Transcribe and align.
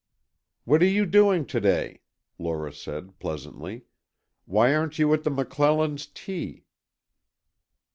"What 0.65 0.81
are 0.81 0.87
you 0.87 1.05
doing 1.05 1.45
to 1.45 1.59
day?" 1.61 2.01
Lora 2.39 2.73
said, 2.73 3.19
pleasantly. 3.19 3.83
"Why 4.45 4.73
aren't 4.73 4.97
you 4.97 5.13
at 5.13 5.23
the 5.23 5.29
McClellan's 5.29 6.07
tea?" 6.07 6.63